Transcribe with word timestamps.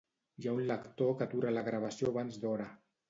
Hi 0.43 0.47
ha 0.47 0.53
un 0.59 0.61
lector 0.71 1.13
que 1.19 1.25
atura 1.27 1.53
la 1.59 1.65
gravació 1.69 2.11
abans 2.13 2.41
d'hora 2.47 2.67